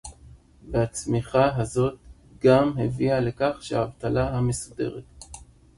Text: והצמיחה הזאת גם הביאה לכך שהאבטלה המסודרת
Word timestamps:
והצמיחה 0.71 1.55
הזאת 1.55 1.95
גם 2.39 2.77
הביאה 2.77 3.19
לכך 3.19 3.57
שהאבטלה 3.61 4.29
המסודרת 4.37 5.03